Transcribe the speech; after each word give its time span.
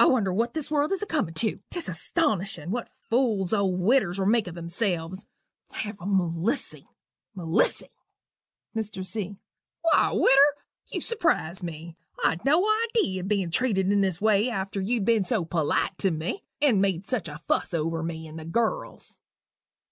I 0.00 0.06
wonder 0.06 0.32
what 0.32 0.54
this 0.54 0.68
world 0.68 0.90
is 0.90 1.00
a 1.00 1.06
comin' 1.06 1.32
tew: 1.32 1.60
'tis 1.70 1.88
astonishin' 1.88 2.72
what 2.72 2.90
fools 3.08 3.54
old 3.54 3.78
widdiwers 3.78 4.18
will 4.18 4.26
make 4.26 4.48
o' 4.48 4.50
themselves! 4.50 5.26
Have 5.70 5.98
Melissy! 6.04 6.88
Melissy!" 7.36 7.92
MR. 8.74 9.06
C. 9.06 9.36
"Why, 9.82 10.10
widder, 10.10 10.56
you 10.90 11.00
surprise 11.00 11.62
me. 11.62 11.96
I'd 12.24 12.44
no 12.44 12.66
idee 12.88 13.20
of 13.20 13.28
being 13.28 13.52
treated 13.52 13.92
in 13.92 14.00
this 14.00 14.20
way 14.20 14.50
after 14.50 14.80
you'd 14.80 15.04
been 15.04 15.22
so 15.22 15.44
polite 15.44 15.96
to 15.98 16.10
me, 16.10 16.42
and 16.60 16.82
made 16.82 17.06
such 17.06 17.28
a 17.28 17.40
fuss 17.46 17.72
over 17.72 18.02
me 18.02 18.26
and 18.26 18.40
the 18.40 18.44
girls." 18.44 19.18